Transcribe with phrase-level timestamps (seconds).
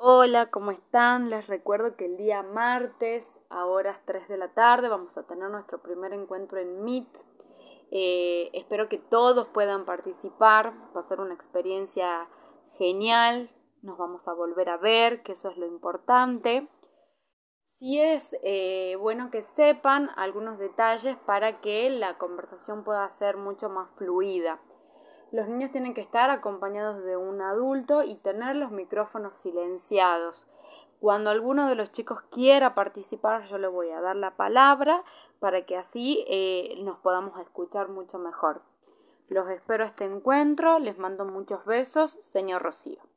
[0.00, 1.28] Hola, ¿cómo están?
[1.28, 5.50] Les recuerdo que el día martes a horas 3 de la tarde vamos a tener
[5.50, 7.08] nuestro primer encuentro en Meet.
[7.90, 12.28] Eh, espero que todos puedan participar, va a ser una experiencia
[12.74, 13.50] genial,
[13.82, 16.68] nos vamos a volver a ver, que eso es lo importante.
[17.64, 23.68] Sí es eh, bueno que sepan algunos detalles para que la conversación pueda ser mucho
[23.68, 24.60] más fluida.
[25.30, 30.46] Los niños tienen que estar acompañados de un adulto y tener los micrófonos silenciados.
[31.00, 35.04] Cuando alguno de los chicos quiera participar, yo le voy a dar la palabra
[35.38, 38.62] para que así eh, nos podamos escuchar mucho mejor.
[39.28, 43.07] Los espero a este encuentro, les mando muchos besos, señor Rocío.